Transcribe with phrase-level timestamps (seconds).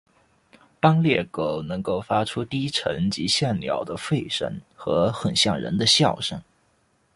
[0.79, 6.41] 斑鬣狗能够发出低沉及像鸟的吠声和很像人的笑声。